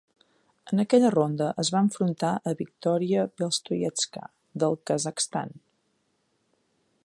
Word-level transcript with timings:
En 0.75 0.79
aquella 0.83 1.09
ronda, 1.15 1.49
es 1.63 1.69
va 1.75 1.81
enfrontar 1.89 2.31
a 2.51 2.55
Viktoriya 2.61 3.27
Beloslydtseva, 3.35 4.25
del 4.65 4.79
Kazakhstan. 4.93 5.57